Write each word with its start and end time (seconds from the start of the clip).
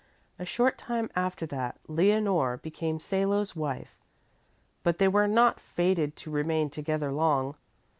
A 0.39 0.45
short 0.45 0.79
time 0.79 1.11
after 1.15 1.45
that 1.45 1.77
Leonore 1.87 2.57
became 2.57 2.99
Salo's 2.99 3.55
wife, 3.55 4.03
but 4.81 4.97
they 4.97 5.07
were 5.07 5.27
not 5.27 5.59
fated 5.59 6.15
to 6.15 6.31
remain 6.31 6.71
together 6.71 7.11
long. 7.11 7.53